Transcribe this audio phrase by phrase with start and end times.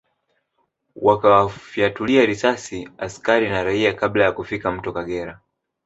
[0.95, 5.39] Wakawafyatulia risasi askari na raia kabla ya kufika Mto Kagera